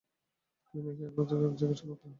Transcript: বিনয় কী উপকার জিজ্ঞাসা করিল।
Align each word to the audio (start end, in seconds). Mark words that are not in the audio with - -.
বিনয় 0.73 0.95
কী 0.97 1.03
উপকার 1.09 1.57
জিজ্ঞাসা 1.59 1.83
করিল। 1.89 2.09